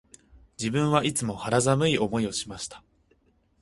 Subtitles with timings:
[0.57, 2.83] 自分はいつも肌寒い思いをしました